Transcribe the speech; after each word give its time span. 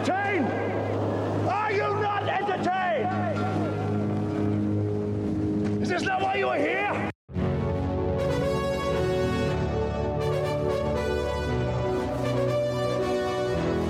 entertained? 0.00 0.46
Are 1.48 1.72
you 1.72 1.82
not 2.00 2.26
entertained? 2.26 3.08
Is 5.82 5.88
this 5.90 6.02
not 6.02 6.22
why 6.22 6.36
you 6.36 6.48
are 6.48 6.56
here? 6.56 7.10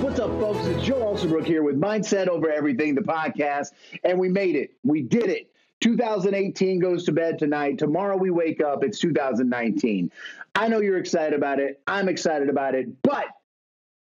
What's 0.01 0.19
up, 0.19 0.31
folks? 0.31 0.65
It's 0.67 0.83
Joe 0.83 0.99
Alsobrook 0.99 1.45
here 1.45 1.63
with 1.63 1.79
Mindset 1.79 2.27
Over 2.27 2.51
Everything, 2.51 2.95
the 2.95 3.01
podcast, 3.01 3.67
and 4.03 4.19
we 4.19 4.27
made 4.27 4.57
it. 4.57 4.71
We 4.83 5.01
did 5.03 5.29
it. 5.29 5.47
2018 5.79 6.79
goes 6.79 7.05
to 7.05 7.13
bed 7.13 7.39
tonight. 7.39 7.77
Tomorrow 7.77 8.17
we 8.17 8.29
wake 8.29 8.61
up. 8.61 8.83
It's 8.83 8.99
2019. 8.99 10.11
I 10.53 10.67
know 10.67 10.81
you're 10.81 10.99
excited 10.99 11.33
about 11.33 11.59
it. 11.59 11.81
I'm 11.87 12.09
excited 12.09 12.49
about 12.49 12.75
it. 12.75 13.01
But 13.01 13.27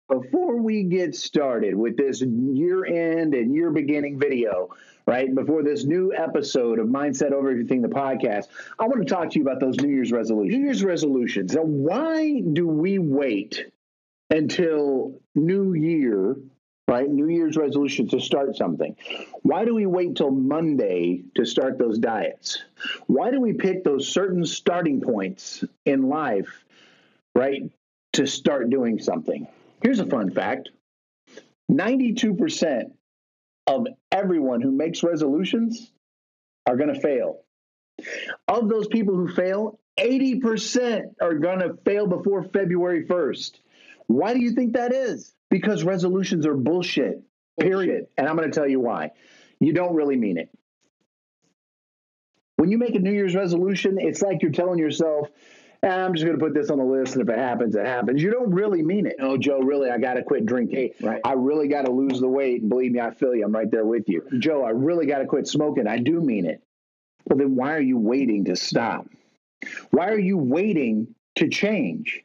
before 0.08 0.60
we 0.60 0.84
get 0.84 1.14
started 1.14 1.74
with 1.74 1.96
this 1.96 2.22
year 2.22 2.84
end 2.84 3.34
and 3.34 3.52
year 3.54 3.70
beginning 3.70 4.18
video, 4.18 4.74
right, 5.06 5.34
before 5.34 5.62
this 5.62 5.84
new 5.84 6.12
episode 6.14 6.78
of 6.78 6.86
Mindset 6.86 7.32
Over 7.32 7.50
Everything, 7.50 7.82
the 7.82 7.88
podcast, 7.88 8.46
I 8.78 8.86
want 8.86 9.06
to 9.06 9.12
talk 9.12 9.30
to 9.30 9.38
you 9.38 9.44
about 9.44 9.60
those 9.60 9.76
New 9.76 9.88
Year's 9.88 10.12
resolutions. 10.12 10.56
New 10.56 10.64
Year's 10.64 10.84
resolutions. 10.84 11.54
Now, 11.54 11.62
why 11.62 12.40
do 12.40 12.66
we 12.68 12.98
wait 12.98 13.66
until 14.30 15.20
New 15.34 15.74
Year, 15.74 16.36
right? 16.86 17.08
New 17.08 17.28
Year's 17.28 17.56
resolution 17.56 18.08
to 18.08 18.20
start 18.20 18.56
something. 18.56 18.96
Why 19.42 19.64
do 19.64 19.74
we 19.74 19.86
wait 19.86 20.16
till 20.16 20.30
Monday 20.30 21.24
to 21.34 21.44
start 21.44 21.78
those 21.78 21.98
diets? 21.98 22.62
Why 23.06 23.32
do 23.32 23.40
we 23.40 23.54
pick 23.54 23.82
those 23.82 24.08
certain 24.08 24.46
starting 24.46 25.00
points 25.00 25.64
in 25.84 26.08
life, 26.08 26.64
right, 27.34 27.70
to 28.12 28.26
start 28.26 28.70
doing 28.70 29.00
something? 29.00 29.48
Here's 29.82 30.00
a 30.00 30.06
fun 30.06 30.30
fact 30.30 30.70
92% 31.70 32.84
of 33.66 33.86
everyone 34.12 34.60
who 34.60 34.70
makes 34.70 35.02
resolutions 35.02 35.92
are 36.66 36.76
going 36.76 36.92
to 36.92 37.00
fail. 37.00 37.40
Of 38.46 38.68
those 38.68 38.86
people 38.88 39.14
who 39.14 39.32
fail, 39.34 39.78
80% 39.98 41.14
are 41.20 41.34
going 41.34 41.60
to 41.60 41.76
fail 41.84 42.06
before 42.06 42.44
February 42.44 43.06
1st. 43.06 43.52
Why 44.06 44.34
do 44.34 44.40
you 44.40 44.52
think 44.52 44.74
that 44.74 44.92
is? 44.92 45.34
Because 45.50 45.84
resolutions 45.84 46.46
are 46.46 46.54
bullshit, 46.54 47.22
period. 47.58 48.06
And 48.16 48.28
I'm 48.28 48.36
going 48.36 48.50
to 48.50 48.54
tell 48.54 48.68
you 48.68 48.80
why. 48.80 49.12
You 49.58 49.72
don't 49.72 49.94
really 49.94 50.16
mean 50.16 50.36
it. 50.38 50.50
When 52.56 52.70
you 52.70 52.78
make 52.78 52.94
a 52.94 53.00
New 53.00 53.12
Year's 53.12 53.34
resolution, 53.34 53.96
it's 53.98 54.22
like 54.22 54.42
you're 54.42 54.50
telling 54.50 54.78
yourself, 54.78 55.28
"Eh, 55.28 55.32
Eh, 55.82 55.88
I'm 55.88 56.14
just 56.14 56.24
going 56.24 56.38
to 56.38 56.44
put 56.44 56.54
this 56.54 56.70
on 56.70 56.78
the 56.78 56.84
list, 56.84 57.14
and 57.14 57.22
if 57.22 57.34
it 57.34 57.38
happens, 57.38 57.76
it 57.76 57.84
happens. 57.84 58.22
You 58.22 58.30
don't 58.30 58.50
really 58.50 58.82
mean 58.82 59.06
it. 59.06 59.16
Oh, 59.20 59.36
Joe, 59.36 59.58
really, 59.60 59.90
I 59.90 59.98
got 59.98 60.14
to 60.14 60.22
quit 60.22 60.46
drinking. 60.46 60.92
Right. 61.00 61.20
I 61.24 61.32
really 61.34 61.68
got 61.68 61.86
to 61.86 61.92
lose 61.92 62.20
the 62.20 62.28
weight. 62.28 62.62
And 62.62 62.70
believe 62.70 62.92
me, 62.92 63.00
I 63.00 63.12
feel 63.12 63.34
you. 63.34 63.44
I'm 63.44 63.52
right 63.52 63.70
there 63.70 63.84
with 63.84 64.08
you. 64.08 64.22
Joe, 64.38 64.64
I 64.64 64.70
really 64.70 65.06
got 65.06 65.18
to 65.18 65.26
quit 65.26 65.46
smoking. 65.46 65.86
I 65.86 65.98
do 65.98 66.20
mean 66.20 66.46
it. 66.46 66.62
Well, 67.26 67.38
then 67.38 67.56
why 67.56 67.74
are 67.74 67.80
you 67.80 67.98
waiting 67.98 68.46
to 68.46 68.56
stop? 68.56 69.06
Why 69.90 70.08
are 70.08 70.18
you 70.18 70.38
waiting 70.38 71.14
to 71.36 71.48
change? 71.48 72.22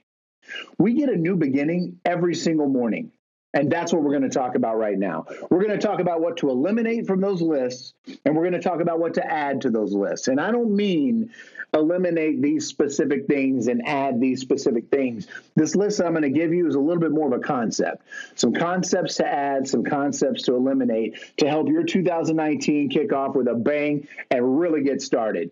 We 0.77 0.93
get 0.93 1.09
a 1.09 1.15
new 1.15 1.35
beginning 1.35 1.99
every 2.05 2.35
single 2.35 2.67
morning. 2.67 3.11
And 3.53 3.69
that's 3.69 3.91
what 3.91 4.01
we're 4.01 4.17
going 4.17 4.29
to 4.29 4.29
talk 4.29 4.55
about 4.55 4.77
right 4.77 4.97
now. 4.97 5.25
We're 5.49 5.63
going 5.63 5.77
to 5.77 5.85
talk 5.85 5.99
about 5.99 6.21
what 6.21 6.37
to 6.37 6.49
eliminate 6.49 7.05
from 7.05 7.19
those 7.19 7.41
lists, 7.41 7.93
and 8.25 8.35
we're 8.35 8.43
going 8.49 8.61
to 8.61 8.61
talk 8.61 8.79
about 8.79 8.99
what 8.99 9.15
to 9.15 9.25
add 9.25 9.61
to 9.61 9.69
those 9.69 9.93
lists. 9.93 10.29
And 10.29 10.39
I 10.39 10.51
don't 10.51 10.73
mean 10.73 11.31
eliminate 11.73 12.41
these 12.41 12.67
specific 12.67 13.27
things 13.27 13.67
and 13.67 13.87
add 13.87 14.19
these 14.19 14.41
specific 14.41 14.89
things. 14.89 15.27
This 15.55 15.75
list 15.75 16.01
I'm 16.01 16.11
going 16.11 16.23
to 16.23 16.29
give 16.29 16.53
you 16.53 16.67
is 16.67 16.75
a 16.75 16.79
little 16.79 16.99
bit 16.99 17.11
more 17.11 17.27
of 17.27 17.33
a 17.33 17.39
concept. 17.39 18.03
Some 18.35 18.53
concepts 18.53 19.15
to 19.15 19.27
add, 19.27 19.67
some 19.67 19.83
concepts 19.83 20.43
to 20.43 20.55
eliminate 20.55 21.17
to 21.37 21.47
help 21.47 21.69
your 21.69 21.83
2019 21.83 22.89
kick 22.89 23.13
off 23.13 23.35
with 23.35 23.47
a 23.47 23.55
bang 23.55 24.07
and 24.29 24.59
really 24.59 24.83
get 24.83 25.01
started. 25.01 25.51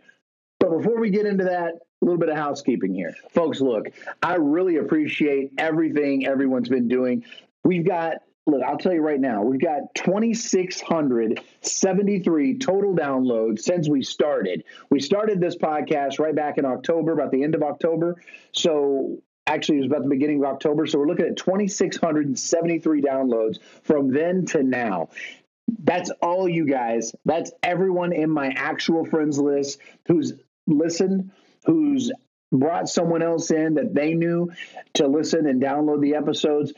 But 0.60 0.78
before 0.78 1.00
we 1.00 1.10
get 1.10 1.26
into 1.26 1.46
that, 1.46 1.74
a 2.02 2.06
little 2.06 2.20
bit 2.20 2.30
of 2.30 2.38
housekeeping 2.38 2.94
here. 2.94 3.14
Folks, 3.32 3.60
look, 3.60 3.88
I 4.22 4.36
really 4.36 4.78
appreciate 4.78 5.52
everything 5.58 6.28
everyone's 6.28 6.70
been 6.70 6.88
doing. 6.88 7.26
We've 7.64 7.86
got, 7.86 8.18
look, 8.48 8.64
I'll 8.64 8.78
tell 8.78 8.94
you 8.94 9.02
right 9.02 9.20
now, 9.20 9.44
we've 9.44 9.62
got 9.62 9.94
2,673 9.96 12.58
total 12.58 12.96
downloads 12.96 13.60
since 13.60 13.90
we 13.90 14.04
started. 14.04 14.64
We 14.90 15.00
started 15.00 15.40
this 15.40 15.56
podcast 15.58 16.20
right 16.20 16.36
back 16.36 16.58
in 16.58 16.66
October, 16.66 17.14
about 17.14 17.32
the 17.32 17.44
end 17.44 17.56
of 17.56 17.64
October. 17.64 18.22
So 18.54 19.20
actually, 19.46 19.78
it 19.78 19.82
was 19.82 19.88
about 19.88 20.04
the 20.04 20.10
beginning 20.10 20.44
of 20.44 20.46
October. 20.46 20.88
So 20.88 21.00
we're 21.00 21.08
looking 21.08 21.26
at 21.26 21.38
2,673 21.38 23.02
downloads 23.02 23.60
from 23.84 24.12
then 24.12 24.46
to 24.48 24.64
now. 24.64 25.10
That's 25.84 26.10
all 26.22 26.50
you 26.50 26.66
guys. 26.66 27.14
That's 27.26 27.52
everyone 27.62 28.14
in 28.14 28.32
my 28.32 28.54
actual 28.56 29.06
friends 29.06 29.38
list 29.38 29.80
who's 30.08 30.34
listened, 30.66 31.32
who's 31.66 32.12
brought 32.52 32.90
someone 32.90 33.22
else 33.22 33.52
in 33.52 33.76
that 33.76 33.94
they 33.94 34.16
knew 34.16 34.52
to 34.96 35.08
listen 35.08 35.46
and 35.46 35.62
download 35.62 36.02
the 36.02 36.16
episodes. 36.16 36.74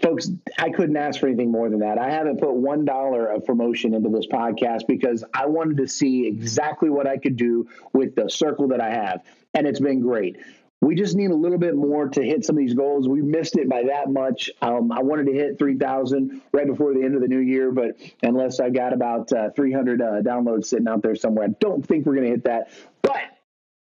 Folks, 0.00 0.30
I 0.58 0.70
couldn't 0.70 0.96
ask 0.96 1.20
for 1.20 1.28
anything 1.28 1.52
more 1.52 1.70
than 1.70 1.80
that. 1.80 1.96
I 1.96 2.10
haven't 2.10 2.40
put 2.40 2.54
one 2.54 2.84
dollar 2.84 3.26
of 3.26 3.44
promotion 3.44 3.94
into 3.94 4.08
this 4.08 4.26
podcast 4.26 4.86
because 4.88 5.24
I 5.32 5.46
wanted 5.46 5.76
to 5.76 5.86
see 5.86 6.26
exactly 6.26 6.90
what 6.90 7.06
I 7.06 7.18
could 7.18 7.36
do 7.36 7.68
with 7.92 8.16
the 8.16 8.28
circle 8.28 8.68
that 8.68 8.80
I 8.80 8.90
have. 8.90 9.22
And 9.54 9.66
it's 9.66 9.78
been 9.78 10.00
great. 10.00 10.38
We 10.80 10.96
just 10.96 11.14
need 11.14 11.30
a 11.30 11.36
little 11.36 11.58
bit 11.58 11.76
more 11.76 12.08
to 12.08 12.22
hit 12.24 12.44
some 12.44 12.56
of 12.56 12.60
these 12.60 12.74
goals. 12.74 13.08
We 13.08 13.22
missed 13.22 13.56
it 13.56 13.68
by 13.68 13.84
that 13.84 14.10
much. 14.10 14.50
Um, 14.60 14.90
I 14.90 15.00
wanted 15.02 15.26
to 15.26 15.32
hit 15.32 15.56
3,000 15.56 16.42
right 16.52 16.66
before 16.66 16.92
the 16.92 17.04
end 17.04 17.14
of 17.14 17.20
the 17.20 17.28
new 17.28 17.38
year, 17.38 17.70
but 17.70 17.96
unless 18.24 18.58
I 18.58 18.70
got 18.70 18.92
about 18.92 19.32
uh, 19.32 19.50
300 19.50 20.02
uh, 20.02 20.04
downloads 20.22 20.64
sitting 20.64 20.88
out 20.88 21.02
there 21.02 21.14
somewhere, 21.14 21.44
I 21.44 21.54
don't 21.60 21.86
think 21.86 22.04
we're 22.04 22.16
going 22.16 22.26
to 22.26 22.30
hit 22.30 22.44
that. 22.44 22.70
But 23.00 23.20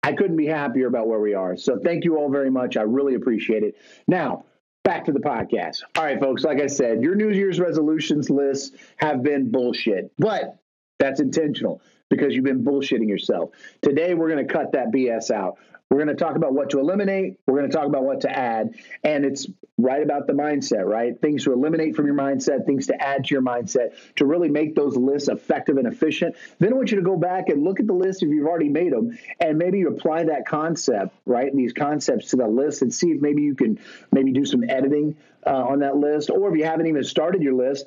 I 0.02 0.14
couldn't 0.14 0.36
be 0.36 0.46
happier 0.46 0.86
about 0.86 1.08
where 1.08 1.20
we 1.20 1.34
are. 1.34 1.58
So 1.58 1.78
thank 1.78 2.04
you 2.04 2.16
all 2.16 2.30
very 2.30 2.50
much. 2.50 2.78
I 2.78 2.82
really 2.82 3.14
appreciate 3.16 3.64
it. 3.64 3.76
Now, 4.06 4.46
back 4.84 5.04
to 5.04 5.12
the 5.12 5.20
podcast. 5.20 5.82
All 5.96 6.04
right, 6.04 6.18
folks, 6.18 6.44
like 6.44 6.60
I 6.60 6.66
said, 6.66 7.02
your 7.02 7.14
New 7.14 7.30
Year's 7.30 7.60
resolutions 7.60 8.30
lists 8.30 8.76
have 8.96 9.22
been 9.22 9.50
bullshit, 9.50 10.10
but 10.18 10.58
that's 10.98 11.20
intentional 11.20 11.80
because 12.10 12.34
you've 12.34 12.44
been 12.44 12.64
bullshitting 12.64 13.08
yourself. 13.08 13.50
Today, 13.82 14.14
we're 14.14 14.30
going 14.30 14.46
to 14.46 14.52
cut 14.52 14.72
that 14.72 14.90
BS 14.90 15.30
out. 15.30 15.58
We're 15.90 16.04
going 16.04 16.14
to 16.14 16.22
talk 16.22 16.36
about 16.36 16.52
what 16.52 16.70
to 16.70 16.80
eliminate. 16.80 17.38
We're 17.46 17.58
going 17.58 17.70
to 17.70 17.74
talk 17.74 17.86
about 17.86 18.04
what 18.04 18.20
to 18.22 18.30
add. 18.30 18.74
And 19.04 19.24
it's 19.24 19.46
right 19.78 20.02
about 20.02 20.26
the 20.26 20.34
mindset, 20.34 20.84
right? 20.84 21.18
Things 21.18 21.44
to 21.44 21.52
eliminate 21.52 21.96
from 21.96 22.04
your 22.04 22.14
mindset, 22.14 22.66
things 22.66 22.88
to 22.88 23.02
add 23.02 23.24
to 23.24 23.34
your 23.34 23.42
mindset 23.42 23.94
to 24.16 24.26
really 24.26 24.50
make 24.50 24.74
those 24.74 24.96
lists 24.96 25.28
effective 25.28 25.78
and 25.78 25.86
efficient. 25.86 26.36
Then 26.58 26.74
I 26.74 26.76
want 26.76 26.90
you 26.90 26.96
to 26.96 27.02
go 27.02 27.16
back 27.16 27.48
and 27.48 27.64
look 27.64 27.80
at 27.80 27.86
the 27.86 27.94
list 27.94 28.22
if 28.22 28.28
you've 28.28 28.46
already 28.46 28.68
made 28.68 28.92
them 28.92 29.16
and 29.40 29.56
maybe 29.56 29.78
you 29.78 29.88
apply 29.88 30.24
that 30.24 30.46
concept, 30.46 31.14
right? 31.24 31.54
These 31.54 31.72
concepts 31.72 32.30
to 32.30 32.36
the 32.36 32.46
list 32.46 32.82
and 32.82 32.92
see 32.92 33.12
if 33.12 33.22
maybe 33.22 33.42
you 33.42 33.54
can 33.54 33.78
maybe 34.12 34.32
do 34.32 34.44
some 34.44 34.64
editing 34.68 35.16
uh, 35.46 35.50
on 35.50 35.78
that 35.78 35.96
list. 35.96 36.28
Or 36.28 36.50
if 36.50 36.58
you 36.58 36.64
haven't 36.64 36.86
even 36.86 37.02
started 37.02 37.42
your 37.42 37.54
list, 37.54 37.86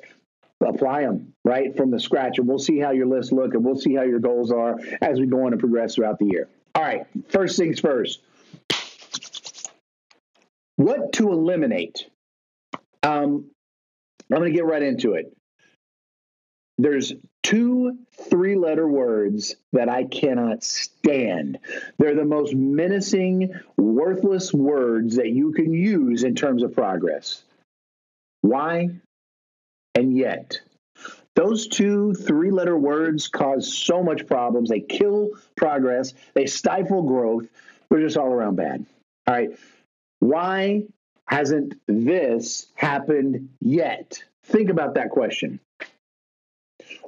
apply 0.60 1.02
them 1.02 1.34
right 1.44 1.76
from 1.76 1.90
the 1.90 2.00
scratch 2.00 2.38
and 2.38 2.48
we'll 2.48 2.58
see 2.58 2.78
how 2.78 2.90
your 2.90 3.06
list 3.06 3.32
look 3.32 3.54
and 3.54 3.64
we'll 3.64 3.76
see 3.76 3.94
how 3.94 4.02
your 4.02 4.20
goals 4.20 4.50
are 4.50 4.76
as 5.00 5.20
we 5.20 5.26
go 5.26 5.46
on 5.46 5.52
and 5.52 5.60
progress 5.60 5.96
throughout 5.96 6.18
the 6.18 6.26
year 6.26 6.48
all 6.74 6.82
right 6.82 7.06
first 7.28 7.58
things 7.58 7.80
first. 7.80 8.20
What 10.76 11.12
to 11.14 11.30
eliminate? 11.30 12.06
Um, 13.02 13.50
i'm 14.30 14.38
going 14.38 14.52
to 14.52 14.56
get 14.56 14.64
right 14.64 14.82
into 14.82 15.14
it. 15.14 15.36
There's 16.78 17.12
two 17.42 17.98
three 18.30 18.56
letter 18.56 18.88
words 18.88 19.56
that 19.72 19.88
i 19.88 20.04
cannot 20.04 20.62
stand. 20.62 21.58
They're 21.98 22.14
the 22.14 22.24
most 22.24 22.54
menacing 22.54 23.54
worthless 23.76 24.52
words 24.52 25.16
that 25.16 25.30
you 25.30 25.52
can 25.52 25.72
use 25.72 26.24
in 26.24 26.34
terms 26.34 26.62
of 26.62 26.74
progress. 26.74 27.42
Why? 28.40 28.90
And 29.94 30.16
yet. 30.16 30.60
Those 31.34 31.66
two 31.66 32.14
three 32.14 32.50
letter 32.50 32.76
words 32.76 33.28
cause 33.28 33.72
so 33.72 34.02
much 34.02 34.26
problems. 34.26 34.68
They 34.68 34.80
kill 34.80 35.30
progress, 35.56 36.12
they 36.34 36.46
stifle 36.46 37.02
growth. 37.02 37.46
They're 37.88 38.00
just 38.00 38.16
all 38.16 38.28
around 38.32 38.56
bad. 38.56 38.86
All 39.26 39.34
right. 39.34 39.50
Why 40.20 40.84
hasn't 41.26 41.74
this 41.86 42.68
happened 42.74 43.50
yet? 43.60 44.22
Think 44.44 44.70
about 44.70 44.94
that 44.94 45.10
question. 45.10 45.60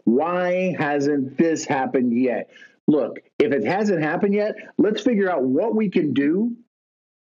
Why 0.04 0.74
hasn't 0.78 1.36
this 1.38 1.64
happened 1.64 2.12
yet? 2.18 2.50
Look, 2.86 3.20
if 3.38 3.52
it 3.52 3.64
hasn't 3.64 4.02
happened 4.02 4.34
yet, 4.34 4.56
let's 4.78 5.02
figure 5.02 5.30
out 5.30 5.42
what 5.42 5.74
we 5.74 5.88
can 5.88 6.12
do 6.12 6.56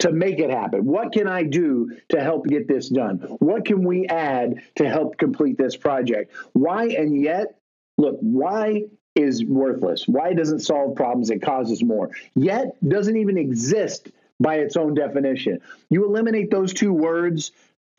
to 0.01 0.11
make 0.11 0.39
it 0.39 0.49
happen? 0.49 0.85
What 0.85 1.11
can 1.11 1.27
I 1.27 1.43
do 1.43 1.95
to 2.09 2.21
help 2.21 2.47
get 2.47 2.67
this 2.67 2.89
done? 2.89 3.17
What 3.39 3.65
can 3.65 3.83
we 3.83 4.07
add 4.07 4.61
to 4.75 4.89
help 4.89 5.17
complete 5.17 5.57
this 5.57 5.75
project? 5.75 6.33
Why 6.53 6.87
and 6.87 7.21
yet, 7.21 7.59
look, 7.97 8.17
why 8.19 8.85
is 9.15 9.45
worthless? 9.45 10.07
Why 10.07 10.33
doesn't 10.33 10.59
solve 10.59 10.95
problems? 10.95 11.29
It 11.29 11.41
causes 11.41 11.83
more. 11.83 12.09
Yet 12.33 12.77
doesn't 12.87 13.15
even 13.15 13.37
exist 13.37 14.09
by 14.39 14.55
its 14.55 14.75
own 14.75 14.95
definition. 14.95 15.61
You 15.89 16.05
eliminate 16.05 16.49
those 16.49 16.73
two 16.73 16.93
words, 16.93 17.51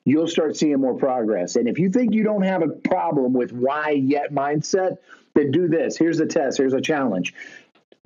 you'll 0.05 0.27
start 0.27 0.57
seeing 0.57 0.81
more 0.81 0.95
progress. 0.95 1.55
And 1.55 1.69
if 1.69 1.79
you 1.79 1.89
think 1.89 2.15
you 2.15 2.25
don't 2.25 2.43
have 2.43 2.63
a 2.63 2.69
problem 2.69 3.33
with 3.33 3.53
why 3.53 3.91
yet 3.91 4.33
mindset, 4.33 4.97
then 5.35 5.53
do 5.53 5.69
this. 5.69 5.97
Here's 5.97 6.19
a 6.19 6.27
test, 6.27 6.59
here's 6.59 6.75
a 6.75 6.81
challenge. 6.81 7.33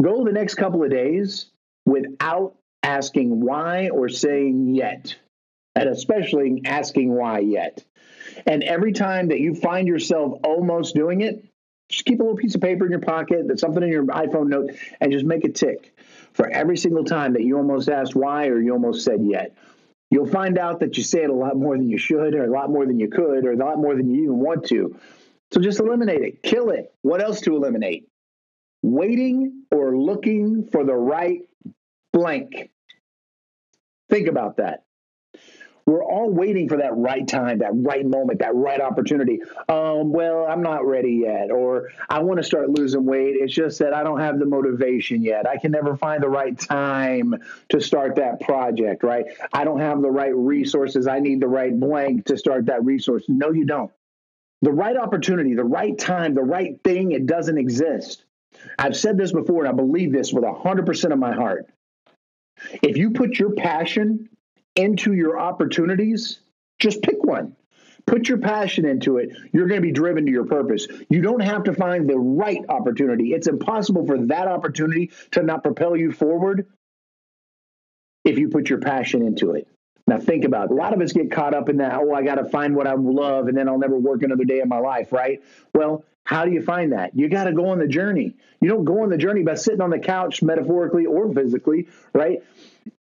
Go 0.03 0.23
the 0.23 0.33
next 0.33 0.57
couple 0.57 0.85
of 0.85 0.91
days 0.91 1.47
without 1.87 2.57
asking 2.87 3.41
why 3.41 3.89
or 3.89 4.09
saying 4.09 4.75
yet, 4.75 5.17
and 5.75 5.89
especially 5.89 6.63
asking 6.65 7.13
why 7.13 7.41
yet. 7.41 7.85
And 8.47 8.63
every 8.63 8.93
time 8.93 9.29
that 9.29 9.41
you 9.41 9.55
find 9.55 9.89
yourself 9.89 10.39
almost 10.45 10.95
doing 10.95 11.21
it, 11.21 11.45
just 11.89 12.05
keep 12.05 12.21
a 12.21 12.23
little 12.23 12.37
piece 12.37 12.55
of 12.55 12.61
paper 12.61 12.85
in 12.85 12.93
your 12.93 13.01
pocket, 13.01 13.49
that's 13.49 13.61
something 13.61 13.83
in 13.83 13.89
your 13.89 14.07
iPhone 14.07 14.49
note, 14.49 14.71
and 15.01 15.11
just 15.13 15.25
make 15.25 15.45
a 15.45 15.49
tick 15.49 15.99
for 16.33 16.49
every 16.49 16.77
single 16.77 17.05
time 17.05 17.33
that 17.33 17.43
you 17.43 17.57
almost 17.57 17.89
asked 17.89 18.15
why 18.15 18.47
or 18.47 18.61
you 18.61 18.73
almost 18.73 19.05
said 19.05 19.21
yet. 19.25 19.57
You'll 20.11 20.29
find 20.29 20.57
out 20.57 20.81
that 20.81 20.97
you 20.97 21.03
say 21.03 21.25
it 21.25 21.31
a 21.31 21.35
lot 21.35 21.57
more 21.57 21.77
than 21.77 21.89
you 21.89 21.99
should, 21.99 22.35
or 22.35 22.45
a 22.45 22.51
lot 22.51 22.71
more 22.71 22.87
than 22.87 23.01
you 23.01 23.09
could, 23.09 23.45
or 23.45 23.53
a 23.53 23.57
lot 23.57 23.79
more 23.79 23.97
than 23.97 24.15
you 24.15 24.23
even 24.25 24.39
want 24.39 24.65
to. 24.67 24.97
So 25.53 25.61
just 25.61 25.81
eliminate 25.81 26.23
it, 26.23 26.43
kill 26.45 26.71
it. 26.71 26.93
What 27.03 27.21
else 27.21 27.41
to 27.43 27.57
eliminate? 27.57 28.09
Waiting 28.83 29.65
or 29.73 29.97
looking 29.97 30.69
for 30.71 30.85
the 30.85 30.95
right 30.95 31.41
blank. 32.17 32.71
Think 34.09 34.29
about 34.29 34.57
that. 34.57 34.85
We're 35.85 36.03
all 36.03 36.31
waiting 36.31 36.69
for 36.69 36.79
that 36.79 36.97
right 36.97 37.29
time, 37.29 37.59
that 37.59 37.71
right 37.73 38.05
moment, 38.05 38.41
that 38.41 38.57
right 38.57 38.81
opportunity. 38.81 39.41
Um, 39.69 40.13
well, 40.13 40.45
I'm 40.45 40.63
not 40.63 40.85
ready 40.85 41.23
yet, 41.25 41.53
or 41.53 41.91
I 42.09 42.23
want 42.23 42.39
to 42.39 42.43
start 42.43 42.71
losing 42.71 43.05
weight. 43.05 43.37
It's 43.37 43.55
just 43.55 43.79
that 43.79 43.95
I 43.95 44.03
don't 44.03 44.19
have 44.19 44.41
the 44.41 44.47
motivation 44.47 45.23
yet. 45.23 45.47
I 45.47 45.59
can 45.59 45.71
never 45.71 45.97
find 45.97 46.21
the 46.21 46.29
right 46.29 46.59
time 46.59 47.37
to 47.69 47.81
start 47.81 48.17
that 48.17 48.41
project, 48.41 49.05
right? 49.05 49.27
I 49.53 49.63
don't 49.63 49.79
have 49.79 50.03
the 50.03 50.11
right 50.11 50.35
resources. 50.35 51.07
I 51.07 51.21
need 51.21 51.41
the 51.41 51.49
right 51.49 51.79
blank 51.79 52.25
to 52.27 52.37
start 52.37 52.67
that 52.67 52.85
resource. 52.85 53.25
No, 53.29 53.53
you 53.53 53.65
don't. 53.65 53.93
The 54.63 54.73
right 54.73 54.97
opportunity, 54.97 55.55
the 55.55 55.65
right 55.65 55.97
time, 55.97 56.35
the 56.35 56.43
right 56.43 56.83
thing, 56.83 57.13
it 57.13 57.27
doesn't 57.27 57.59
exist. 57.59 58.25
I've 58.77 58.97
said 58.97 59.17
this 59.19 59.31
before, 59.31 59.65
and 59.65 59.69
I 59.69 59.77
believe 59.77 60.13
this 60.13 60.33
with 60.33 60.43
100% 60.43 61.13
of 61.13 61.19
my 61.19 61.33
heart. 61.33 61.67
If 62.83 62.97
you 62.97 63.11
put 63.11 63.39
your 63.39 63.53
passion 63.53 64.29
into 64.75 65.13
your 65.13 65.39
opportunities, 65.39 66.41
just 66.79 67.03
pick 67.03 67.23
one. 67.25 67.57
Put 68.07 68.29
your 68.29 68.39
passion 68.39 68.85
into 68.85 69.19
it. 69.19 69.31
You're 69.53 69.67
going 69.67 69.81
to 69.81 69.87
be 69.87 69.93
driven 69.93 70.27
to 70.27 70.33
your 70.33 70.45
purpose. 70.45 70.87
You 71.11 71.23
don't 71.23 71.41
have 71.41 71.65
to 71.65 71.75
find 71.75 72.09
the 72.09 72.19
right 72.19 72.65
opportunity. 72.69 73.33
It's 73.33 73.49
impossible 73.49 74.07
for 74.07 74.19
that 74.27 74.47
opportunity 74.47 75.11
to 75.33 75.43
not 75.43 75.65
propel 75.65 75.97
you 75.97 76.13
forward 76.13 76.67
if 78.25 78.39
you 78.39 78.49
put 78.49 78.71
your 78.71 78.79
passion 78.79 79.23
into 79.23 79.53
it. 79.53 79.67
Now, 80.07 80.21
think 80.21 80.45
about 80.45 80.67
it. 80.67 80.71
A 80.71 80.75
lot 80.75 80.95
of 80.95 81.01
us 81.01 81.13
get 81.13 81.33
caught 81.33 81.53
up 81.53 81.69
in 81.69 81.79
that, 81.79 81.95
oh, 81.95 82.15
I 82.15 82.23
got 82.23 82.37
to 82.37 82.45
find 82.45 82.77
what 82.77 82.87
I 82.87 82.95
love 82.95 83.49
and 83.49 83.57
then 83.57 83.69
I'll 83.69 83.79
never 83.79 83.99
work 83.99 84.23
another 84.23 84.45
day 84.45 84.61
in 84.61 84.69
my 84.69 84.79
life, 84.79 85.13
right? 85.13 85.43
Well, 85.75 86.05
how 86.27 86.45
do 86.45 86.51
you 86.51 86.61
find 86.61 86.93
that? 86.93 87.17
You 87.17 87.29
got 87.31 87.45
to 87.45 87.53
go 87.53 87.69
on 87.69 87.79
the 87.79 87.89
journey. 87.89 88.35
You 88.61 88.69
don't 88.69 88.85
go 88.85 89.03
on 89.03 89.09
the 89.09 89.17
journey 89.17 89.43
by 89.43 89.55
sitting 89.55 89.81
on 89.81 89.91
the 89.91 89.99
couch, 89.99 90.43
metaphorically 90.43 91.07
or 91.07 91.33
physically, 91.33 91.89
right? 92.13 92.43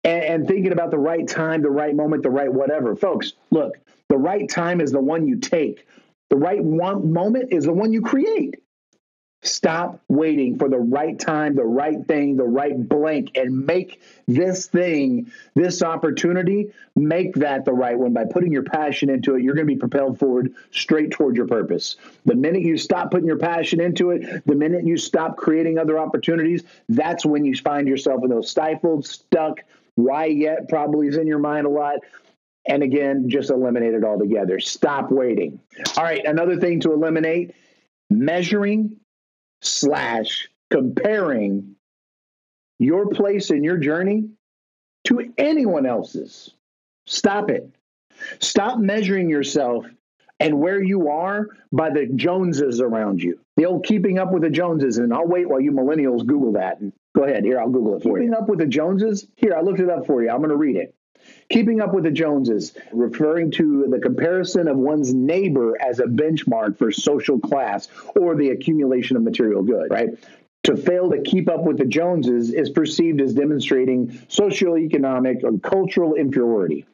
and, 0.08 0.24
and 0.24 0.48
thinking 0.48 0.72
about 0.72 0.92
the 0.92 0.98
right 0.98 1.28
time, 1.28 1.62
the 1.62 1.70
right 1.70 1.96
moment, 1.96 2.24
the 2.24 2.30
right 2.30 2.52
whatever. 2.52 2.96
Folks, 2.96 3.34
look, 3.52 3.74
the 4.08 4.18
right 4.18 4.50
time 4.50 4.80
is 4.80 4.92
the 4.92 5.02
one 5.02 5.28
you 5.28 5.38
take. 5.38 5.86
The 6.30 6.38
right 6.38 6.64
one 6.64 7.12
moment 7.12 7.52
is 7.52 7.66
the 7.66 7.74
one 7.74 7.92
you 7.92 8.02
create. 8.02 8.56
Stop 9.44 10.02
waiting 10.08 10.58
for 10.58 10.68
the 10.68 10.80
right 10.80 11.18
time, 11.18 11.56
the 11.56 11.64
right 11.64 12.06
thing, 12.08 12.38
the 12.38 12.44
right 12.44 12.76
blank, 12.90 13.38
and 13.38 13.66
make 13.66 14.02
this 14.28 14.66
thing, 14.66 15.32
this 15.54 15.84
opportunity, 15.84 16.72
make 16.96 17.36
that 17.36 17.64
the 17.64 17.72
right 17.72 17.98
one 17.98 18.14
by 18.14 18.26
putting 18.26 18.52
your 18.52 18.64
passion 18.64 19.10
into 19.10 19.36
it. 19.36 19.44
You're 19.44 19.54
going 19.54 19.68
to 19.68 19.74
be 19.74 19.80
propelled 19.80 20.18
forward 20.18 20.56
straight 20.72 21.12
toward 21.12 21.36
your 21.36 21.48
purpose. 21.48 21.98
The 22.26 22.34
minute 22.34 22.64
you 22.64 22.78
stop 22.78 23.12
putting 23.12 23.28
your 23.28 23.38
passion 23.38 23.80
into 23.80 24.10
it, 24.10 24.46
the 24.48 24.56
minute 24.56 24.86
you 24.86 24.98
stop 24.98 25.38
creating 25.38 25.78
other 25.78 26.00
opportunities, 26.00 26.64
that's 26.90 27.24
when 27.24 27.46
you 27.46 27.56
find 27.56 27.88
yourself 27.88 28.24
in 28.24 28.32
those 28.32 28.50
stifled, 28.50 29.06
stuck, 29.06 29.62
why 29.96 30.26
yet 30.26 30.68
probably 30.68 31.08
is 31.08 31.18
in 31.18 31.28
your 31.28 31.40
mind 31.40 31.68
a 31.68 31.70
lot. 31.70 32.00
And 32.68 32.82
again, 32.82 33.30
just 33.30 33.52
eliminate 33.52 33.94
it 33.94 34.04
altogether. 34.04 34.60
Stop 34.60 35.12
waiting. 35.12 35.60
All 35.96 36.04
right, 36.04 36.26
another 36.26 36.60
thing 36.60 36.80
to 36.82 36.92
eliminate 36.92 37.54
measuring 38.10 38.98
slash 39.68 40.50
comparing 40.70 41.76
your 42.80 43.10
place 43.10 43.50
in 43.50 43.64
your 43.64 43.78
journey 43.78 44.30
to 45.06 45.34
anyone 45.38 45.86
else's. 45.86 46.54
Stop 47.06 47.50
it. 47.50 47.70
Stop 48.40 48.80
measuring 48.80 49.30
yourself 49.30 49.86
and 50.40 50.60
where 50.60 50.82
you 50.82 51.10
are 51.10 51.48
by 51.72 51.90
the 51.90 52.06
Joneses 52.08 52.82
around 52.82 53.22
you. 53.22 53.40
The 53.56 53.66
old 53.66 53.86
keeping 53.86 54.20
up 54.20 54.32
with 54.32 54.44
the 54.44 54.50
Joneses. 54.50 54.98
And 54.98 55.14
I'll 55.14 55.28
wait 55.28 55.50
while 55.50 55.62
you 55.62 55.72
millennials 55.72 56.26
Google 56.26 56.54
that. 56.54 56.80
And 56.80 56.94
go 57.16 57.24
ahead. 57.24 57.44
Here, 57.44 57.60
I'll 57.60 57.70
Google 57.70 57.96
it 57.96 58.04
for 58.04 58.18
Keeping 58.18 58.24
you. 58.24 58.30
Keeping 58.30 58.42
up 58.42 58.50
with 58.50 58.60
the 58.60 58.68
Joneses? 58.68 59.28
Here, 59.36 59.56
I 59.56 59.62
looked 59.62 59.80
it 59.80 59.90
up 59.90 60.06
for 60.06 60.22
you. 60.22 60.30
I'm 60.30 60.38
going 60.38 60.50
to 60.50 60.58
read 60.58 60.76
it. 60.76 60.94
Keeping 61.50 61.82
up 61.82 61.94
with 61.94 62.04
the 62.04 62.12
Joneses, 62.12 62.74
referring 62.92 63.52
to 63.52 63.88
the 63.90 64.00
comparison 64.00 64.68
of 64.68 64.78
one's 64.78 65.14
neighbor 65.14 65.82
as 65.82 66.00
a 66.00 66.06
benchmark 66.06 66.78
for 66.78 66.92
social 66.92 67.40
class 67.40 67.88
or 68.16 68.36
the 68.36 68.50
accumulation 68.50 69.18
of 69.18 69.24
material 69.24 69.64
goods, 69.64 69.90
right? 69.90 70.10
To 70.64 70.76
fail 70.76 71.10
to 71.12 71.22
keep 71.22 71.50
up 71.50 71.64
with 71.64 71.78
the 71.78 71.86
Joneses 71.86 72.54
is 72.54 72.70
perceived 72.70 73.22
as 73.22 73.34
demonstrating 73.34 74.10
socioeconomic 74.28 75.44
or 75.44 75.58
cultural 75.60 76.16
inferiority. 76.16 76.86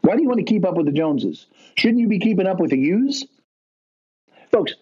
Why 0.00 0.16
do 0.16 0.22
you 0.22 0.28
want 0.28 0.38
to 0.38 0.44
keep 0.44 0.64
up 0.64 0.76
with 0.76 0.86
the 0.86 0.92
Joneses? 0.92 1.46
Shouldn't 1.76 2.00
you 2.00 2.08
be 2.08 2.18
keeping 2.18 2.46
up 2.46 2.60
with 2.60 2.70
the 2.70 2.78
U's? 2.78 3.26
Folks, 4.50 4.74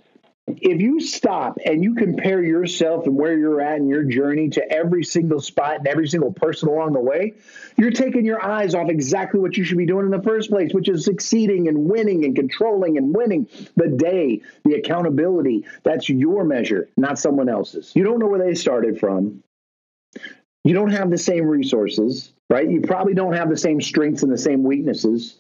if 0.62 0.81
you 0.81 1.00
stop 1.00 1.59
and 1.64 1.82
you 1.82 1.94
compare 1.94 2.41
yourself 2.43 3.06
and 3.06 3.17
where 3.17 3.37
you're 3.37 3.61
at 3.61 3.79
in 3.79 3.88
your 3.88 4.05
journey 4.05 4.49
to 4.50 4.73
every 4.73 5.03
single 5.03 5.41
spot 5.41 5.79
and 5.79 5.88
every 5.88 6.06
single 6.06 6.32
person 6.32 6.69
along 6.69 6.93
the 6.93 7.00
way, 7.00 7.35
you're 7.76 7.91
taking 7.91 8.25
your 8.25 8.43
eyes 8.43 8.75
off 8.75 8.88
exactly 8.88 9.41
what 9.41 9.56
you 9.56 9.64
should 9.64 9.76
be 9.76 9.87
doing 9.87 10.05
in 10.05 10.12
the 10.12 10.23
first 10.23 10.50
place, 10.50 10.73
which 10.73 10.88
is 10.88 11.05
succeeding 11.05 11.67
and 11.67 11.76
winning 11.91 12.25
and 12.25 12.37
controlling 12.37 12.97
and 12.97 13.14
winning 13.14 13.49
the 13.75 13.88
day, 13.88 14.41
the 14.64 14.75
accountability. 14.75 15.64
That's 15.82 16.09
your 16.09 16.44
measure, 16.44 16.88
not 16.97 17.19
someone 17.19 17.49
else's. 17.49 17.91
You 17.97 18.05
don't 18.05 18.20
know 18.20 18.29
where 18.29 18.44
they 18.44 18.55
started 18.55 19.00
from. 19.00 19.43
You 20.64 20.75
don't 20.75 20.93
have 20.93 21.11
the 21.11 21.19
same 21.19 21.44
resources, 21.44 22.32
right? 22.49 22.70
You 22.70 22.82
probably 22.82 23.14
don't 23.14 23.32
have 23.32 23.50
the 23.50 23.56
same 23.56 23.81
strengths 23.81 24.23
and 24.23 24.31
the 24.31 24.38
same 24.38 24.62
weaknesses. 24.62 25.38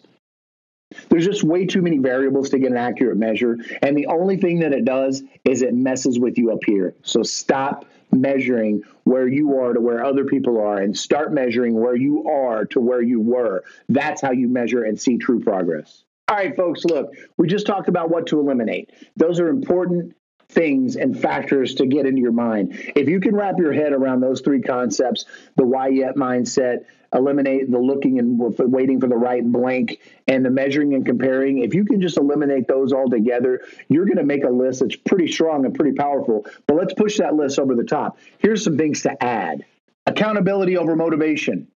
There's 1.12 1.26
just 1.26 1.44
way 1.44 1.66
too 1.66 1.82
many 1.82 1.98
variables 1.98 2.48
to 2.50 2.58
get 2.58 2.70
an 2.70 2.78
accurate 2.78 3.18
measure. 3.18 3.58
And 3.82 3.94
the 3.94 4.06
only 4.06 4.38
thing 4.38 4.60
that 4.60 4.72
it 4.72 4.86
does 4.86 5.22
is 5.44 5.60
it 5.60 5.74
messes 5.74 6.18
with 6.18 6.38
you 6.38 6.52
up 6.52 6.60
here. 6.64 6.94
So 7.02 7.22
stop 7.22 7.84
measuring 8.10 8.82
where 9.04 9.28
you 9.28 9.58
are 9.60 9.74
to 9.74 9.80
where 9.80 10.02
other 10.02 10.24
people 10.24 10.58
are 10.58 10.78
and 10.78 10.96
start 10.96 11.34
measuring 11.34 11.78
where 11.78 11.94
you 11.94 12.30
are 12.30 12.64
to 12.66 12.80
where 12.80 13.02
you 13.02 13.20
were. 13.20 13.62
That's 13.90 14.22
how 14.22 14.30
you 14.30 14.48
measure 14.48 14.84
and 14.84 14.98
see 14.98 15.18
true 15.18 15.40
progress. 15.40 16.02
All 16.28 16.36
right, 16.36 16.56
folks, 16.56 16.82
look, 16.86 17.12
we 17.36 17.46
just 17.46 17.66
talked 17.66 17.88
about 17.88 18.08
what 18.10 18.28
to 18.28 18.40
eliminate. 18.40 18.90
Those 19.14 19.38
are 19.38 19.48
important 19.48 20.16
things 20.48 20.96
and 20.96 21.18
factors 21.18 21.74
to 21.74 21.86
get 21.86 22.06
into 22.06 22.22
your 22.22 22.32
mind. 22.32 22.72
If 22.96 23.08
you 23.10 23.20
can 23.20 23.36
wrap 23.36 23.58
your 23.58 23.74
head 23.74 23.92
around 23.92 24.20
those 24.20 24.40
three 24.40 24.62
concepts 24.62 25.26
the 25.56 25.64
why 25.66 25.88
yet 25.88 26.16
mindset, 26.16 26.86
eliminate 27.12 27.70
the 27.70 27.78
looking 27.78 28.18
and 28.18 28.38
waiting 28.58 29.00
for 29.00 29.08
the 29.08 29.16
right 29.16 29.44
blank, 29.44 30.00
and 30.26 30.44
the 30.44 30.50
measuring 30.50 30.94
and 30.94 31.04
comparing, 31.04 31.58
if 31.58 31.74
you 31.74 31.84
can 31.84 32.00
just 32.00 32.16
eliminate 32.16 32.66
those 32.66 32.92
all 32.92 33.08
together, 33.08 33.62
you're 33.88 34.06
going 34.06 34.18
to 34.18 34.24
make 34.24 34.44
a 34.44 34.50
list 34.50 34.80
that's 34.80 34.96
pretty 34.96 35.30
strong 35.30 35.64
and 35.64 35.74
pretty 35.74 35.94
powerful. 35.94 36.46
But 36.66 36.76
let's 36.76 36.94
push 36.94 37.18
that 37.18 37.34
list 37.34 37.58
over 37.58 37.74
the 37.74 37.84
top. 37.84 38.18
Here's 38.38 38.64
some 38.64 38.76
things 38.78 39.02
to 39.02 39.22
add 39.22 39.64
accountability 40.06 40.76
over 40.76 40.96
motivation. 40.96 41.68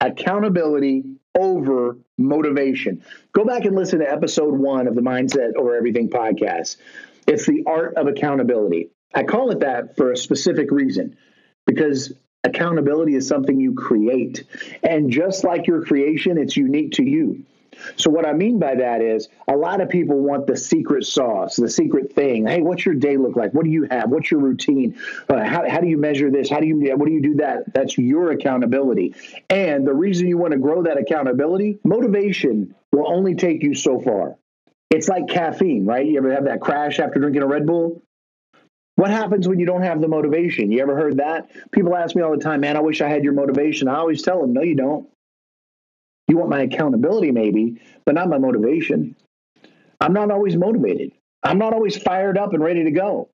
Accountability 0.00 1.04
over 1.36 1.98
motivation. 2.16 3.02
Go 3.32 3.44
back 3.44 3.64
and 3.64 3.74
listen 3.74 3.98
to 4.00 4.10
episode 4.10 4.54
one 4.54 4.86
of 4.86 4.94
the 4.94 5.00
Mindset 5.00 5.54
Over 5.56 5.76
Everything 5.76 6.08
podcast. 6.08 6.76
It's 7.26 7.46
the 7.46 7.64
art 7.66 7.96
of 7.96 8.06
accountability. 8.06 8.90
I 9.14 9.24
call 9.24 9.50
it 9.50 9.60
that 9.60 9.96
for 9.96 10.12
a 10.12 10.16
specific 10.16 10.70
reason 10.70 11.16
because 11.66 12.12
accountability 12.48 13.14
is 13.14 13.26
something 13.26 13.60
you 13.60 13.74
create. 13.74 14.44
And 14.82 15.10
just 15.10 15.44
like 15.44 15.66
your 15.66 15.84
creation, 15.84 16.38
it's 16.38 16.56
unique 16.56 16.92
to 16.92 17.04
you. 17.04 17.44
So, 17.96 18.10
what 18.10 18.26
I 18.26 18.32
mean 18.32 18.58
by 18.58 18.74
that 18.76 19.00
is 19.00 19.28
a 19.46 19.56
lot 19.56 19.80
of 19.80 19.88
people 19.88 20.18
want 20.18 20.46
the 20.46 20.56
secret 20.56 21.06
sauce, 21.06 21.56
the 21.56 21.68
secret 21.68 22.12
thing. 22.12 22.46
Hey, 22.46 22.60
what's 22.60 22.84
your 22.84 22.94
day 22.94 23.16
look 23.16 23.36
like? 23.36 23.52
What 23.52 23.64
do 23.64 23.70
you 23.70 23.86
have? 23.90 24.10
What's 24.10 24.30
your 24.30 24.40
routine? 24.40 24.98
Uh, 25.28 25.44
how, 25.44 25.68
how 25.68 25.80
do 25.80 25.86
you 25.86 25.98
measure 25.98 26.30
this? 26.30 26.50
How 26.50 26.60
do 26.60 26.66
you, 26.66 26.92
what 26.96 27.06
do 27.06 27.12
you 27.12 27.22
do 27.22 27.34
that? 27.36 27.72
That's 27.72 27.96
your 27.96 28.32
accountability. 28.32 29.14
And 29.48 29.86
the 29.86 29.94
reason 29.94 30.28
you 30.28 30.38
want 30.38 30.52
to 30.52 30.58
grow 30.58 30.82
that 30.82 30.98
accountability, 30.98 31.78
motivation 31.84 32.74
will 32.92 33.08
only 33.08 33.34
take 33.34 33.62
you 33.62 33.74
so 33.74 34.00
far. 34.00 34.36
It's 34.90 35.08
like 35.08 35.28
caffeine, 35.28 35.84
right? 35.84 36.06
You 36.06 36.18
ever 36.18 36.32
have 36.32 36.44
that 36.46 36.60
crash 36.60 36.98
after 36.98 37.20
drinking 37.20 37.42
a 37.42 37.46
Red 37.46 37.66
Bull? 37.66 38.02
What 38.98 39.12
happens 39.12 39.46
when 39.46 39.60
you 39.60 39.64
don't 39.64 39.82
have 39.82 40.00
the 40.00 40.08
motivation? 40.08 40.72
You 40.72 40.82
ever 40.82 40.96
heard 40.96 41.18
that? 41.18 41.52
People 41.70 41.94
ask 41.94 42.16
me 42.16 42.22
all 42.22 42.36
the 42.36 42.42
time, 42.42 42.62
man, 42.62 42.76
I 42.76 42.80
wish 42.80 43.00
I 43.00 43.08
had 43.08 43.22
your 43.22 43.32
motivation. 43.32 43.86
I 43.86 43.94
always 43.94 44.22
tell 44.22 44.40
them, 44.40 44.52
no, 44.52 44.62
you 44.62 44.74
don't. 44.74 45.08
You 46.26 46.36
want 46.36 46.50
my 46.50 46.62
accountability, 46.62 47.30
maybe, 47.30 47.80
but 48.04 48.16
not 48.16 48.28
my 48.28 48.38
motivation. 48.38 49.14
I'm 50.00 50.14
not 50.14 50.32
always 50.32 50.56
motivated. 50.56 51.12
I'm 51.44 51.58
not 51.58 51.74
always 51.74 51.96
fired 51.96 52.36
up 52.36 52.54
and 52.54 52.60
ready 52.60 52.82
to 52.82 52.90
go. 52.90 53.30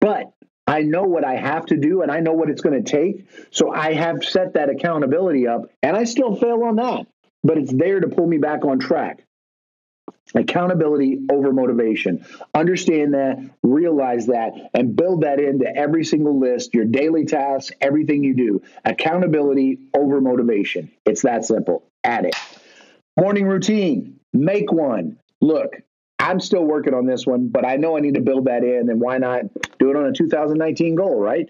But 0.00 0.32
I 0.68 0.82
know 0.82 1.02
what 1.02 1.24
I 1.24 1.34
have 1.34 1.66
to 1.66 1.76
do 1.76 2.02
and 2.02 2.12
I 2.12 2.20
know 2.20 2.34
what 2.34 2.48
it's 2.48 2.62
going 2.62 2.80
to 2.80 2.88
take. 2.88 3.26
So 3.50 3.72
I 3.72 3.94
have 3.94 4.24
set 4.24 4.54
that 4.54 4.70
accountability 4.70 5.48
up 5.48 5.62
and 5.82 5.96
I 5.96 6.04
still 6.04 6.36
fail 6.36 6.62
on 6.62 6.76
that, 6.76 7.08
but 7.42 7.58
it's 7.58 7.72
there 7.72 7.98
to 7.98 8.06
pull 8.06 8.28
me 8.28 8.38
back 8.38 8.64
on 8.64 8.78
track. 8.78 9.24
Accountability 10.34 11.26
over 11.30 11.52
motivation. 11.52 12.24
Understand 12.54 13.14
that, 13.14 13.38
realize 13.62 14.26
that, 14.26 14.52
and 14.74 14.94
build 14.94 15.22
that 15.22 15.40
into 15.40 15.66
every 15.76 16.04
single 16.04 16.38
list, 16.38 16.74
your 16.74 16.84
daily 16.84 17.24
tasks, 17.24 17.72
everything 17.80 18.22
you 18.22 18.34
do. 18.34 18.62
Accountability 18.84 19.78
over 19.96 20.20
motivation. 20.20 20.90
It's 21.04 21.22
that 21.22 21.44
simple. 21.44 21.84
Add 22.04 22.26
it. 22.26 22.36
Morning 23.18 23.46
routine. 23.46 24.20
Make 24.32 24.70
one. 24.70 25.18
Look, 25.40 25.82
I'm 26.20 26.38
still 26.38 26.64
working 26.64 26.94
on 26.94 27.06
this 27.06 27.26
one, 27.26 27.48
but 27.48 27.64
I 27.64 27.76
know 27.76 27.96
I 27.96 28.00
need 28.00 28.14
to 28.14 28.20
build 28.20 28.44
that 28.44 28.62
in, 28.62 28.90
and 28.90 29.00
why 29.00 29.18
not 29.18 29.42
do 29.78 29.90
it 29.90 29.96
on 29.96 30.04
a 30.04 30.12
2019 30.12 30.94
goal, 30.94 31.18
right? 31.18 31.48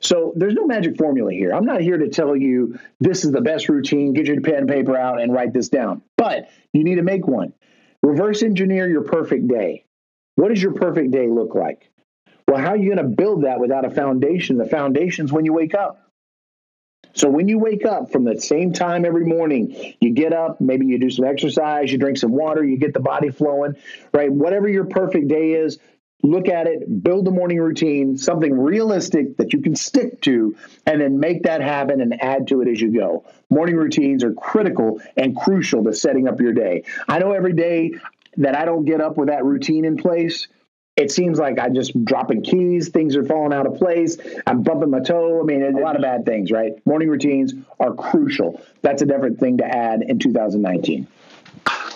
So 0.00 0.32
there's 0.36 0.54
no 0.54 0.66
magic 0.66 0.96
formula 0.96 1.32
here. 1.32 1.52
I'm 1.52 1.64
not 1.64 1.80
here 1.80 1.98
to 1.98 2.08
tell 2.08 2.36
you 2.36 2.78
this 3.00 3.24
is 3.24 3.32
the 3.32 3.40
best 3.40 3.68
routine, 3.68 4.14
get 4.14 4.26
your 4.26 4.40
pen 4.40 4.54
and 4.54 4.68
paper 4.68 4.96
out 4.96 5.20
and 5.20 5.32
write 5.32 5.52
this 5.52 5.68
down, 5.68 6.02
but 6.16 6.48
you 6.72 6.84
need 6.84 6.94
to 6.96 7.02
make 7.02 7.26
one. 7.26 7.52
Reverse 8.02 8.42
engineer 8.42 8.88
your 8.88 9.02
perfect 9.02 9.48
day. 9.48 9.84
What 10.36 10.48
does 10.48 10.62
your 10.62 10.72
perfect 10.72 11.10
day 11.12 11.28
look 11.28 11.54
like? 11.54 11.90
Well, 12.48 12.60
how 12.60 12.70
are 12.70 12.76
you 12.76 12.94
going 12.94 13.08
to 13.08 13.16
build 13.16 13.44
that 13.44 13.60
without 13.60 13.84
a 13.84 13.90
foundation? 13.90 14.58
The 14.58 14.66
foundation's 14.66 15.32
when 15.32 15.44
you 15.44 15.52
wake 15.52 15.74
up. 15.74 15.98
So 17.14 17.28
when 17.28 17.46
you 17.48 17.58
wake 17.58 17.84
up 17.84 18.10
from 18.10 18.24
the 18.24 18.40
same 18.40 18.72
time 18.72 19.04
every 19.04 19.26
morning, 19.26 19.94
you 20.00 20.14
get 20.14 20.32
up, 20.32 20.60
maybe 20.60 20.86
you 20.86 20.98
do 20.98 21.10
some 21.10 21.26
exercise, 21.26 21.92
you 21.92 21.98
drink 21.98 22.16
some 22.16 22.32
water, 22.32 22.64
you 22.64 22.78
get 22.78 22.94
the 22.94 23.00
body 23.00 23.30
flowing, 23.30 23.74
right? 24.14 24.32
Whatever 24.32 24.68
your 24.68 24.86
perfect 24.86 25.28
day 25.28 25.52
is, 25.52 25.78
look 26.22 26.48
at 26.48 26.66
it, 26.66 27.02
build 27.02 27.26
a 27.26 27.30
morning 27.30 27.58
routine, 27.58 28.16
something 28.16 28.58
realistic 28.58 29.36
that 29.36 29.52
you 29.52 29.60
can 29.60 29.74
stick 29.74 30.20
to, 30.22 30.56
and 30.86 31.00
then 31.00 31.18
make 31.18 31.42
that 31.42 31.60
happen 31.60 32.00
and 32.00 32.22
add 32.22 32.46
to 32.48 32.62
it 32.62 32.68
as 32.68 32.80
you 32.80 32.92
go. 32.96 33.24
Morning 33.50 33.76
routines 33.76 34.22
are 34.24 34.32
critical 34.32 35.00
and 35.16 35.36
crucial 35.36 35.84
to 35.84 35.92
setting 35.92 36.28
up 36.28 36.40
your 36.40 36.52
day. 36.52 36.84
I 37.08 37.18
know 37.18 37.32
every 37.32 37.52
day 37.52 37.92
that 38.36 38.56
I 38.56 38.64
don't 38.64 38.84
get 38.84 39.00
up 39.00 39.16
with 39.16 39.28
that 39.28 39.44
routine 39.44 39.84
in 39.84 39.96
place, 39.96 40.48
it 40.94 41.10
seems 41.10 41.38
like 41.38 41.58
I'm 41.58 41.74
just 41.74 42.04
dropping 42.04 42.42
keys, 42.42 42.90
things 42.90 43.16
are 43.16 43.24
falling 43.24 43.52
out 43.52 43.66
of 43.66 43.76
place, 43.76 44.18
I'm 44.46 44.62
bumping 44.62 44.90
my 44.90 45.00
toe. 45.00 45.40
I 45.40 45.44
mean, 45.44 45.62
a 45.62 45.80
lot 45.80 45.96
of 45.96 46.02
bad 46.02 46.26
things, 46.26 46.50
right? 46.50 46.72
Morning 46.86 47.08
routines 47.08 47.54
are 47.80 47.94
crucial. 47.94 48.60
That's 48.82 49.00
a 49.00 49.06
different 49.06 49.40
thing 49.40 49.58
to 49.58 49.64
add 49.64 50.02
in 50.02 50.18
2019. 50.18 51.08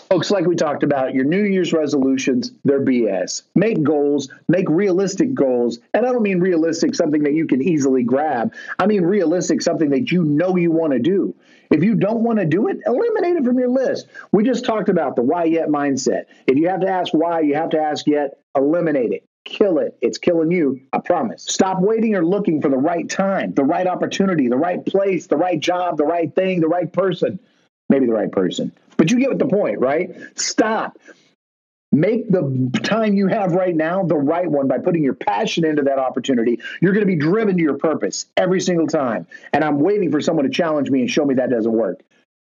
Folks, 0.08 0.30
like 0.30 0.46
we 0.46 0.54
talked 0.54 0.84
about, 0.84 1.14
your 1.14 1.24
New 1.24 1.42
Year's 1.42 1.72
resolutions, 1.72 2.52
they're 2.64 2.84
BS. 2.84 3.42
Make 3.56 3.82
goals, 3.82 4.28
make 4.46 4.68
realistic 4.68 5.34
goals. 5.34 5.80
And 5.94 6.06
I 6.06 6.12
don't 6.12 6.22
mean 6.22 6.38
realistic, 6.38 6.94
something 6.94 7.24
that 7.24 7.32
you 7.32 7.48
can 7.48 7.60
easily 7.60 8.04
grab. 8.04 8.54
I 8.78 8.86
mean 8.86 9.02
realistic, 9.02 9.62
something 9.62 9.90
that 9.90 10.12
you 10.12 10.22
know 10.22 10.56
you 10.56 10.70
want 10.70 10.92
to 10.92 11.00
do. 11.00 11.34
If 11.72 11.82
you 11.82 11.96
don't 11.96 12.22
want 12.22 12.38
to 12.38 12.44
do 12.44 12.68
it, 12.68 12.78
eliminate 12.86 13.36
it 13.36 13.44
from 13.44 13.58
your 13.58 13.68
list. 13.68 14.06
We 14.30 14.44
just 14.44 14.64
talked 14.64 14.88
about 14.88 15.16
the 15.16 15.22
why 15.22 15.44
yet 15.44 15.68
mindset. 15.68 16.26
If 16.46 16.56
you 16.56 16.68
have 16.68 16.82
to 16.82 16.88
ask 16.88 17.12
why, 17.12 17.40
you 17.40 17.56
have 17.56 17.70
to 17.70 17.80
ask 17.80 18.06
yet, 18.06 18.38
eliminate 18.56 19.10
it. 19.10 19.24
Kill 19.44 19.78
it. 19.78 19.98
It's 20.00 20.18
killing 20.18 20.52
you. 20.52 20.82
I 20.92 20.98
promise. 20.98 21.44
Stop 21.44 21.80
waiting 21.80 22.14
or 22.14 22.24
looking 22.24 22.62
for 22.62 22.68
the 22.68 22.76
right 22.76 23.08
time, 23.10 23.54
the 23.54 23.64
right 23.64 23.88
opportunity, 23.88 24.48
the 24.48 24.56
right 24.56 24.84
place, 24.86 25.26
the 25.26 25.36
right 25.36 25.58
job, 25.58 25.96
the 25.96 26.04
right 26.04 26.32
thing, 26.32 26.60
the 26.60 26.68
right 26.68 26.92
person. 26.92 27.40
Maybe 27.88 28.06
the 28.06 28.12
right 28.12 28.30
person. 28.30 28.72
But 28.96 29.10
you 29.10 29.18
get 29.18 29.38
the 29.38 29.46
point, 29.46 29.78
right? 29.78 30.14
Stop. 30.34 30.98
Make 31.92 32.30
the 32.30 32.70
time 32.82 33.14
you 33.14 33.28
have 33.28 33.52
right 33.52 33.74
now 33.74 34.02
the 34.02 34.16
right 34.16 34.50
one 34.50 34.66
by 34.68 34.78
putting 34.78 35.02
your 35.02 35.14
passion 35.14 35.64
into 35.64 35.82
that 35.82 35.98
opportunity. 35.98 36.60
You're 36.80 36.92
going 36.92 37.06
to 37.06 37.10
be 37.10 37.16
driven 37.16 37.56
to 37.56 37.62
your 37.62 37.78
purpose 37.78 38.26
every 38.36 38.60
single 38.60 38.86
time. 38.86 39.26
And 39.52 39.62
I'm 39.62 39.78
waiting 39.78 40.10
for 40.10 40.20
someone 40.20 40.44
to 40.44 40.50
challenge 40.50 40.90
me 40.90 41.00
and 41.00 41.10
show 41.10 41.24
me 41.24 41.34
that 41.36 41.48
doesn't 41.48 41.72
work 41.72 42.02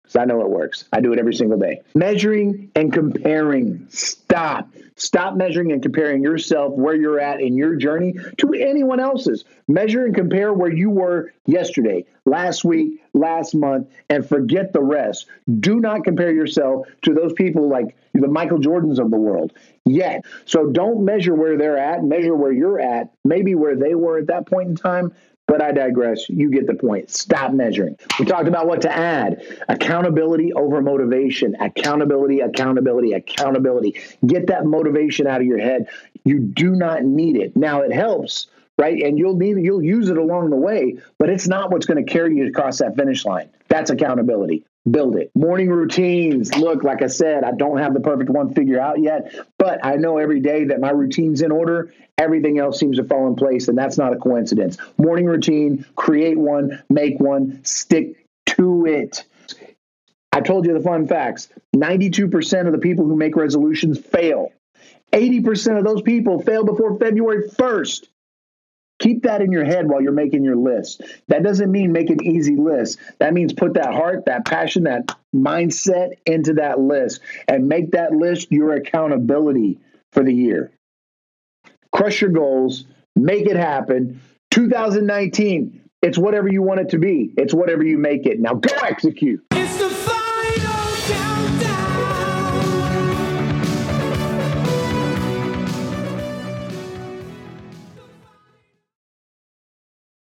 because 0.07 0.21
I 0.21 0.25
know 0.25 0.41
it 0.41 0.49
works. 0.49 0.85
I 0.93 1.01
do 1.01 1.11
it 1.11 1.19
every 1.19 1.33
single 1.33 1.59
day. 1.59 1.81
Measuring 1.93 2.71
and 2.75 2.93
comparing. 2.93 3.87
Stop. 3.89 4.69
Stop 4.95 5.35
measuring 5.35 5.73
and 5.73 5.83
comparing 5.83 6.23
yourself 6.23 6.73
where 6.73 6.95
you're 6.95 7.19
at 7.19 7.41
in 7.41 7.55
your 7.55 7.75
journey 7.75 8.15
to 8.37 8.53
anyone 8.53 8.99
else's. 8.99 9.43
Measure 9.67 10.05
and 10.05 10.15
compare 10.15 10.53
where 10.53 10.71
you 10.71 10.89
were 10.89 11.33
yesterday, 11.45 12.05
last 12.25 12.63
week, 12.63 13.03
last 13.13 13.53
month, 13.53 13.89
and 14.09 14.27
forget 14.27 14.73
the 14.73 14.81
rest. 14.81 15.27
Do 15.59 15.79
not 15.79 16.03
compare 16.03 16.31
yourself 16.31 16.87
to 17.03 17.13
those 17.13 17.33
people 17.33 17.69
like 17.69 17.95
the 18.13 18.27
Michael 18.27 18.59
Jordans 18.59 18.99
of 18.99 19.11
the 19.11 19.17
world 19.17 19.53
yet. 19.85 20.25
So 20.45 20.71
don't 20.71 21.03
measure 21.03 21.35
where 21.35 21.57
they're 21.57 21.77
at, 21.77 22.03
measure 22.03 22.33
where 22.33 22.51
you're 22.51 22.79
at, 22.79 23.11
maybe 23.23 23.55
where 23.55 23.75
they 23.75 23.93
were 23.93 24.17
at 24.17 24.27
that 24.27 24.47
point 24.47 24.69
in 24.69 24.75
time, 24.75 25.13
but 25.47 25.61
I 25.61 25.71
digress. 25.71 26.29
You 26.29 26.51
get 26.51 26.67
the 26.67 26.75
point. 26.75 27.09
Stop 27.09 27.53
measuring. 27.53 27.97
We 28.19 28.25
talked 28.25 28.47
about 28.47 28.67
what 28.67 28.81
to 28.81 28.95
add 28.95 29.41
accountability 29.69 30.53
over 30.53 30.81
motivation. 30.81 31.55
Accountability, 31.59 32.41
accountability, 32.41 33.13
accountability. 33.13 33.99
Get 34.25 34.47
that 34.47 34.65
motivation 34.65 35.25
out 35.25 35.41
of 35.41 35.47
your 35.47 35.57
head. 35.59 35.87
You 36.25 36.39
do 36.39 36.71
not 36.71 37.03
need 37.03 37.37
it. 37.37 37.55
Now, 37.55 37.81
it 37.81 37.93
helps, 37.93 38.47
right? 38.77 39.01
And 39.01 39.17
you'll 39.17 39.37
need 39.37 39.57
you'll 39.63 39.83
use 39.83 40.09
it 40.09 40.17
along 40.17 40.49
the 40.49 40.57
way, 40.57 40.99
but 41.17 41.29
it's 41.29 41.47
not 41.47 41.71
what's 41.71 41.85
going 41.85 42.05
to 42.05 42.11
carry 42.11 42.35
you 42.35 42.47
across 42.47 42.79
that 42.79 42.97
finish 42.97 43.25
line. 43.25 43.49
That's 43.69 43.89
accountability 43.89 44.65
build 44.89 45.15
it. 45.15 45.31
Morning 45.35 45.69
routines. 45.69 46.55
Look, 46.55 46.83
like 46.83 47.01
I 47.01 47.07
said, 47.07 47.43
I 47.43 47.51
don't 47.51 47.77
have 47.77 47.93
the 47.93 47.99
perfect 47.99 48.29
one 48.29 48.53
figured 48.53 48.79
out 48.79 49.01
yet, 49.01 49.33
but 49.57 49.85
I 49.85 49.95
know 49.95 50.17
every 50.17 50.39
day 50.39 50.65
that 50.65 50.79
my 50.79 50.91
routine's 50.91 51.41
in 51.41 51.51
order, 51.51 51.93
everything 52.17 52.59
else 52.59 52.79
seems 52.79 52.97
to 52.97 53.03
fall 53.03 53.27
in 53.27 53.35
place, 53.35 53.67
and 53.67 53.77
that's 53.77 53.97
not 53.97 54.13
a 54.13 54.17
coincidence. 54.17 54.77
Morning 54.97 55.25
routine, 55.25 55.85
create 55.95 56.37
one, 56.37 56.83
make 56.89 57.19
one, 57.19 57.63
stick 57.63 58.25
to 58.47 58.85
it. 58.85 59.23
I 60.31 60.41
told 60.41 60.65
you 60.65 60.73
the 60.73 60.81
fun 60.81 61.07
facts 61.07 61.49
92% 61.75 62.67
of 62.67 62.71
the 62.71 62.77
people 62.77 63.05
who 63.05 63.15
make 63.15 63.35
resolutions 63.35 63.99
fail. 63.99 64.51
80% 65.13 65.77
of 65.77 65.85
those 65.85 66.01
people 66.01 66.41
fail 66.41 66.63
before 66.63 66.97
February 66.99 67.49
1st. 67.49 68.07
Keep 68.99 69.23
that 69.23 69.41
in 69.41 69.51
your 69.51 69.63
head 69.63 69.87
while 69.87 70.01
you're 70.01 70.11
making 70.11 70.43
your 70.43 70.55
list. 70.55 71.03
That 71.27 71.43
doesn't 71.43 71.71
mean 71.71 71.91
make 71.91 72.09
an 72.09 72.23
easy 72.23 72.55
list. 72.55 72.97
That 73.19 73.33
means 73.33 73.53
put 73.53 73.75
that 73.75 73.93
heart, 73.93 74.25
that 74.25 74.45
passion, 74.45 74.83
that 74.83 75.15
mindset 75.35 76.13
into 76.25 76.53
that 76.53 76.79
list 76.79 77.21
and 77.47 77.67
make 77.67 77.91
that 77.91 78.11
list 78.11 78.51
your 78.51 78.73
accountability 78.73 79.79
for 80.13 80.23
the 80.23 80.33
year. 80.33 80.71
Crush 81.91 82.21
your 82.21 82.31
goals, 82.31 82.85
make 83.15 83.45
it 83.45 83.55
happen. 83.55 84.19
2019, 84.51 85.81
it's 86.01 86.17
whatever 86.17 86.47
you 86.47 86.63
want 86.63 86.79
it 86.79 86.89
to 86.89 86.97
be, 86.97 87.33
it's 87.37 87.53
whatever 87.53 87.83
you 87.83 87.97
make 87.97 88.25
it. 88.25 88.39
Now 88.39 88.53
go 88.53 88.73
execute. 88.83 89.43